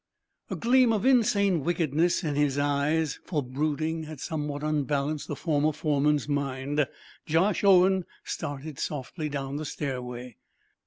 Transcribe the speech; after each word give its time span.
A 0.49 0.55
gleam 0.55 0.91
of 0.93 1.05
insane 1.05 1.63
wickedness 1.63 2.23
in 2.23 2.33
his 2.33 2.57
eyes 2.57 3.19
for 3.23 3.43
brooding 3.43 4.05
had 4.05 4.19
somewhat 4.19 4.63
unbalanced 4.63 5.27
the 5.27 5.35
former 5.35 5.71
foreman's 5.71 6.27
mind 6.27 6.87
Josh 7.27 7.63
Owen 7.63 8.05
started 8.23 8.79
softly 8.79 9.29
down 9.29 9.57
the 9.57 9.63
stairway. 9.65 10.37